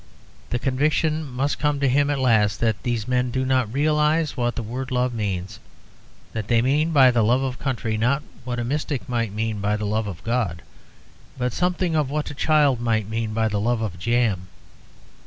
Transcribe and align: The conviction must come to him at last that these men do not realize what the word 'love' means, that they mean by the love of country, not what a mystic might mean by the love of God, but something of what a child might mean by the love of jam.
The 0.49 0.57
conviction 0.57 1.23
must 1.31 1.59
come 1.59 1.79
to 1.79 1.87
him 1.87 2.09
at 2.09 2.17
last 2.17 2.59
that 2.59 2.81
these 2.81 3.07
men 3.07 3.29
do 3.29 3.45
not 3.45 3.71
realize 3.71 4.35
what 4.35 4.55
the 4.55 4.63
word 4.63 4.89
'love' 4.89 5.13
means, 5.13 5.59
that 6.33 6.47
they 6.47 6.59
mean 6.59 6.89
by 6.89 7.11
the 7.11 7.21
love 7.21 7.43
of 7.43 7.59
country, 7.59 7.97
not 7.99 8.23
what 8.43 8.57
a 8.57 8.63
mystic 8.63 9.07
might 9.07 9.31
mean 9.31 9.61
by 9.61 9.77
the 9.77 9.85
love 9.85 10.07
of 10.07 10.23
God, 10.23 10.63
but 11.37 11.53
something 11.53 11.95
of 11.95 12.09
what 12.09 12.31
a 12.31 12.33
child 12.33 12.79
might 12.79 13.07
mean 13.07 13.31
by 13.35 13.47
the 13.47 13.61
love 13.61 13.81
of 13.81 13.99
jam. 13.99 14.47